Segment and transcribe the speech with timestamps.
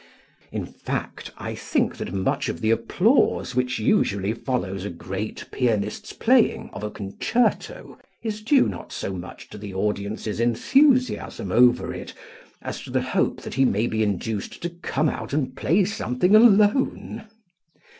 [0.51, 6.11] In fact I think that much of the applause which usually follows a great pianist's
[6.11, 12.15] playing of a concerto is due not so much to the audience's enthusiasm over it
[12.63, 16.35] as to the hope that he may be induced to come out and play something
[16.35, 17.27] alone.